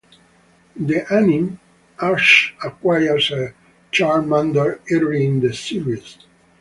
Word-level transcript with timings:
In 0.77 0.87
the 0.87 1.13
anime, 1.13 1.59
Ash 1.99 2.55
acquires 2.63 3.29
a 3.29 3.53
Charmander 3.91 4.79
early 4.91 5.27
in 5.27 5.41
the 5.41 5.53
series. 5.53 6.17